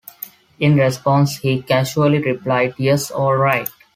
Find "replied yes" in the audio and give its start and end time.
2.17-3.11